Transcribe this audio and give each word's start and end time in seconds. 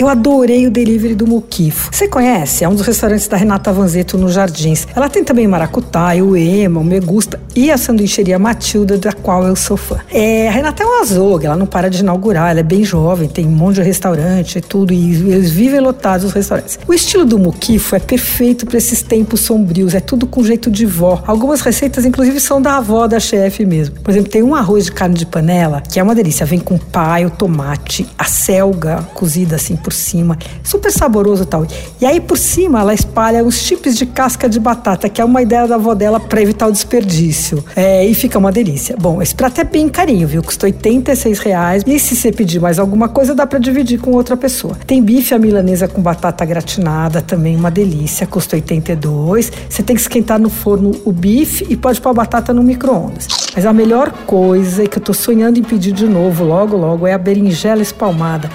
Eu 0.00 0.08
adorei 0.08 0.66
o 0.66 0.70
delivery 0.70 1.14
do 1.14 1.26
Muquifo. 1.26 1.90
Você 1.92 2.08
conhece? 2.08 2.64
É 2.64 2.68
um 2.70 2.74
dos 2.74 2.86
restaurantes 2.86 3.28
da 3.28 3.36
Renata 3.36 3.70
Vanzeto 3.70 4.16
nos 4.16 4.32
Jardins. 4.32 4.88
Ela 4.96 5.10
tem 5.10 5.22
também 5.22 5.46
maracutá, 5.46 6.14
o 6.14 6.34
ema, 6.34 6.80
o 6.80 6.84
megusta 6.84 7.38
e 7.54 7.70
a 7.70 7.76
sanduicheria 7.76 8.38
Matilda, 8.38 8.96
da 8.96 9.12
qual 9.12 9.44
eu 9.44 9.54
sou 9.54 9.76
fã. 9.76 9.98
É, 10.10 10.48
a 10.48 10.52
Renata 10.52 10.82
é 10.82 10.86
um 10.86 11.02
azougue, 11.02 11.44
ela 11.44 11.56
não 11.56 11.66
para 11.66 11.90
de 11.90 12.00
inaugurar, 12.00 12.50
ela 12.50 12.60
é 12.60 12.62
bem 12.62 12.82
jovem, 12.82 13.28
tem 13.28 13.46
um 13.46 13.50
monte 13.50 13.76
de 13.76 13.82
restaurante 13.82 14.56
e 14.56 14.60
tudo, 14.62 14.92
e 14.92 15.32
eles 15.32 15.50
vivem 15.50 15.80
lotados 15.80 16.24
os 16.26 16.32
restaurantes. 16.32 16.78
O 16.86 16.94
estilo 16.94 17.26
do 17.26 17.38
Muquifo 17.38 17.94
é 17.94 17.98
perfeito 17.98 18.64
para 18.66 18.78
esses 18.78 19.02
tempos 19.02 19.40
sombrios, 19.40 19.94
é 19.94 20.00
tudo 20.00 20.26
com 20.26 20.42
jeito 20.42 20.70
de 20.70 20.86
vó. 20.86 21.22
Algumas 21.26 21.60
receitas, 21.60 22.06
inclusive, 22.06 22.40
são 22.40 22.62
da 22.62 22.76
avó 22.76 23.06
da 23.06 23.20
chefe 23.20 23.66
mesmo. 23.66 23.96
Por 24.00 24.10
exemplo, 24.10 24.30
tem 24.30 24.42
um 24.42 24.54
arroz 24.54 24.86
de 24.86 24.92
carne 24.92 25.16
de 25.16 25.26
panela, 25.26 25.82
que 25.82 25.98
é 25.98 26.02
uma 26.02 26.14
delícia, 26.14 26.46
vem 26.46 26.58
com 26.58 26.78
paio, 26.78 27.30
tomate, 27.30 28.06
a 28.16 28.24
selga 28.24 29.06
cozida 29.14 29.56
assim 29.56 29.76
por 29.76 29.89
cima, 29.92 30.38
super 30.62 30.90
saboroso 30.90 31.44
tal. 31.44 31.66
E 32.00 32.06
aí 32.06 32.20
por 32.20 32.38
cima 32.38 32.80
ela 32.80 32.94
espalha 32.94 33.44
uns 33.44 33.56
chips 33.56 33.96
de 33.96 34.06
casca 34.06 34.48
de 34.48 34.58
batata, 34.58 35.08
que 35.08 35.20
é 35.20 35.24
uma 35.24 35.42
ideia 35.42 35.66
da 35.66 35.74
avó 35.76 35.94
dela 35.94 36.20
para 36.20 36.40
evitar 36.42 36.66
o 36.66 36.72
desperdício. 36.72 37.64
É, 37.74 38.04
e 38.04 38.14
fica 38.14 38.38
uma 38.38 38.52
delícia. 38.52 38.96
Bom, 38.98 39.22
esse 39.22 39.34
prato 39.34 39.60
é 39.60 39.64
bem 39.64 39.88
carinho, 39.88 40.26
viu? 40.26 40.42
Custou 40.42 40.66
86 40.66 41.38
reais. 41.38 41.82
E 41.86 41.98
se 41.98 42.16
você 42.16 42.32
pedir 42.32 42.60
mais 42.60 42.78
alguma 42.78 43.08
coisa, 43.08 43.34
dá 43.34 43.46
para 43.46 43.58
dividir 43.58 44.00
com 44.00 44.12
outra 44.12 44.36
pessoa. 44.36 44.76
Tem 44.86 45.02
bife 45.02 45.34
à 45.34 45.38
milanesa 45.38 45.88
com 45.88 46.00
batata 46.00 46.44
gratinada, 46.44 47.20
também 47.22 47.56
uma 47.56 47.70
delícia. 47.70 48.26
Custou 48.26 48.56
82. 48.56 49.52
Você 49.68 49.82
tem 49.82 49.96
que 49.96 50.02
esquentar 50.02 50.38
no 50.38 50.50
forno 50.50 50.92
o 51.04 51.12
bife 51.12 51.66
e 51.68 51.76
pode 51.76 52.00
pôr 52.00 52.10
a 52.10 52.14
batata 52.14 52.52
no 52.52 52.62
micro-ondas. 52.62 53.26
Mas 53.54 53.66
a 53.66 53.72
melhor 53.72 54.12
coisa 54.26 54.86
que 54.86 54.98
eu 54.98 55.02
tô 55.02 55.12
sonhando 55.12 55.58
em 55.58 55.62
pedir 55.62 55.92
de 55.92 56.06
novo, 56.06 56.44
logo, 56.44 56.76
logo, 56.76 57.06
é 57.06 57.12
a 57.12 57.18
berinjela 57.18 57.82
espalmada. 57.82 58.50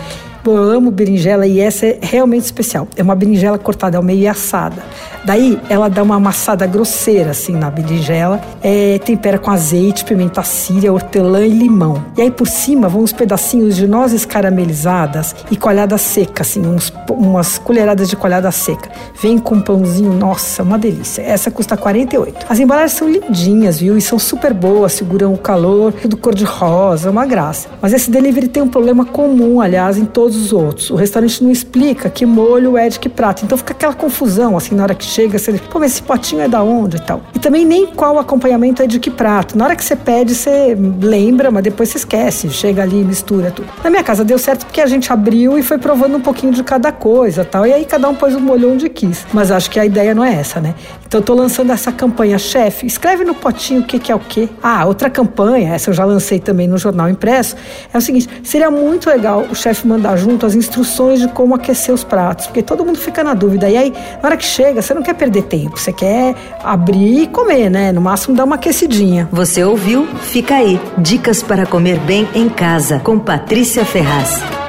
Eu 0.45 0.63
amo 0.63 0.91
berinjela 0.91 1.47
e 1.47 1.59
essa 1.59 1.85
é 1.85 1.99
realmente 2.01 2.43
especial. 2.43 2.87
É 2.95 3.01
uma 3.01 3.15
berinjela 3.15 3.57
cortada 3.57 3.97
ao 3.97 4.03
meio 4.03 4.21
e 4.21 4.27
assada. 4.27 4.83
Daí 5.25 5.59
ela 5.69 5.89
dá 5.89 6.03
uma 6.03 6.15
amassada 6.15 6.67
grosseira 6.67 7.31
assim 7.31 7.53
na 7.53 7.71
berinjela, 7.71 8.39
é, 8.61 8.99
tempera 8.99 9.39
com 9.39 9.49
azeite, 9.49 10.05
pimenta 10.05 10.43
síria, 10.43 10.93
hortelã 10.93 11.43
e 11.43 11.49
limão. 11.49 12.03
E 12.15 12.21
aí 12.21 12.29
por 12.29 12.47
cima 12.47 12.87
vão 12.87 13.01
uns 13.01 13.11
pedacinhos 13.11 13.75
de 13.75 13.87
nozes 13.87 14.23
caramelizadas 14.23 15.35
e 15.49 15.57
coalhada 15.57 15.97
seca, 15.97 16.43
assim, 16.43 16.65
uns, 16.65 16.93
umas 17.09 17.57
colheradas 17.57 18.07
de 18.07 18.15
coalhada 18.15 18.51
seca. 18.51 18.91
Vem 19.19 19.39
com 19.39 19.55
um 19.55 19.61
pãozinho, 19.61 20.13
nossa, 20.13 20.61
uma 20.61 20.77
delícia. 20.77 21.23
Essa 21.23 21.49
custa 21.49 21.75
48. 21.75 22.45
As 22.47 22.59
embalagens 22.59 22.91
são 22.91 23.09
lindinhas, 23.09 23.79
viu? 23.79 23.97
E 23.97 24.01
são 24.01 24.19
super 24.19 24.53
boas, 24.53 24.93
seguram 24.93 25.33
o 25.33 25.37
calor, 25.39 25.91
tudo 25.91 26.17
cor 26.17 26.35
de 26.35 26.43
rosa, 26.43 27.09
uma 27.09 27.25
graça. 27.25 27.67
Mas 27.81 27.93
esse 27.93 28.11
delivery 28.11 28.47
tem 28.47 28.61
um 28.61 28.69
problema 28.69 29.05
comum, 29.05 29.59
aliás, 29.59 29.97
em 29.97 30.05
todos 30.05 30.34
os 30.35 30.53
outros. 30.53 30.89
O 30.89 30.95
restaurante 30.95 31.43
não 31.43 31.51
explica 31.51 32.09
que 32.09 32.25
molho 32.25 32.77
é 32.77 32.89
de 32.89 32.99
que 32.99 33.09
prato. 33.09 33.43
Então 33.43 33.57
fica 33.57 33.73
aquela 33.73 33.93
confusão, 33.93 34.57
assim, 34.57 34.75
na 34.75 34.83
hora 34.83 34.95
que 34.95 35.05
chega, 35.05 35.37
você, 35.37 35.53
pô, 35.53 35.79
mas 35.79 35.93
esse 35.93 36.01
potinho 36.01 36.41
é 36.41 36.47
da 36.47 36.63
onde 36.63 36.97
e 36.97 37.01
tal. 37.01 37.21
E 37.33 37.39
também 37.39 37.65
nem 37.65 37.85
qual 37.87 38.19
acompanhamento 38.19 38.81
é 38.81 38.87
de 38.87 38.99
que 38.99 39.09
prato. 39.09 39.57
Na 39.57 39.65
hora 39.65 39.75
que 39.75 39.83
você 39.83 39.95
pede, 39.95 40.35
você 40.35 40.77
lembra, 41.01 41.51
mas 41.51 41.63
depois 41.63 41.89
você 41.89 41.97
esquece. 41.97 42.49
Chega 42.49 42.83
ali 42.83 43.03
mistura 43.03 43.51
tudo. 43.51 43.67
Na 43.83 43.89
minha 43.89 44.03
casa 44.03 44.23
deu 44.23 44.37
certo 44.37 44.65
porque 44.65 44.81
a 44.81 44.87
gente 44.87 45.11
abriu 45.11 45.57
e 45.57 45.63
foi 45.63 45.77
provando 45.77 46.17
um 46.17 46.21
pouquinho 46.21 46.53
de 46.53 46.63
cada 46.63 46.91
coisa 46.91 47.45
tal. 47.45 47.65
E 47.65 47.73
aí 47.73 47.85
cada 47.85 48.07
um 48.09 48.15
pôs 48.15 48.35
o 48.35 48.39
molho 48.39 48.73
onde 48.73 48.89
quis. 48.89 49.25
Mas 49.33 49.51
acho 49.51 49.69
que 49.69 49.79
a 49.79 49.85
ideia 49.85 50.13
não 50.13 50.23
é 50.23 50.33
essa, 50.33 50.59
né? 50.59 50.75
Então 51.07 51.19
eu 51.19 51.25
tô 51.25 51.33
lançando 51.33 51.71
essa 51.71 51.91
campanha, 51.91 52.37
chefe, 52.37 52.85
escreve 52.85 53.23
no 53.23 53.35
potinho 53.35 53.81
o 53.81 53.83
que, 53.83 53.99
que 53.99 54.11
é 54.11 54.15
o 54.15 54.19
quê. 54.19 54.49
Ah, 54.61 54.85
outra 54.85 55.09
campanha, 55.09 55.73
essa 55.73 55.89
eu 55.89 55.93
já 55.93 56.03
lancei 56.03 56.39
também 56.39 56.67
no 56.67 56.77
jornal 56.77 57.09
impresso, 57.09 57.55
é 57.93 57.97
o 57.97 58.01
seguinte: 58.01 58.27
seria 58.43 58.71
muito 58.71 59.09
legal 59.09 59.45
o 59.49 59.55
chefe 59.55 59.87
mandar 59.87 60.17
junto 60.25 60.43
as 60.45 60.55
instruções 60.55 61.19
de 61.19 61.27
como 61.27 61.53
aquecer 61.53 61.93
os 61.93 62.03
pratos, 62.03 62.47
porque 62.47 62.63
todo 62.63 62.83
mundo 62.83 62.97
fica 62.97 63.23
na 63.23 63.35
dúvida. 63.35 63.69
E 63.69 63.77
aí, 63.77 63.93
na 64.21 64.27
hora 64.27 64.37
que 64.37 64.43
chega, 64.43 64.81
você 64.81 64.93
não 64.93 65.03
quer 65.03 65.13
perder 65.13 65.43
tempo, 65.43 65.77
você 65.77 65.93
quer 65.93 66.35
abrir 66.63 67.23
e 67.23 67.27
comer, 67.27 67.69
né? 67.69 67.91
No 67.91 68.01
máximo 68.01 68.35
dar 68.35 68.43
uma 68.43 68.55
aquecidinha. 68.55 69.29
Você 69.31 69.63
ouviu? 69.63 70.07
Fica 70.23 70.55
aí. 70.55 70.81
Dicas 70.97 71.43
para 71.43 71.65
comer 71.65 71.99
bem 71.99 72.27
em 72.33 72.49
casa, 72.49 72.99
com 72.99 73.19
Patrícia 73.19 73.85
Ferraz. 73.85 74.64